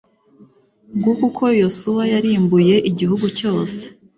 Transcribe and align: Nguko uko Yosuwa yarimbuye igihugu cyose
Nguko 0.97 1.21
uko 1.29 1.43
Yosuwa 1.61 2.03
yarimbuye 2.13 2.75
igihugu 2.89 3.25
cyose 3.37 3.79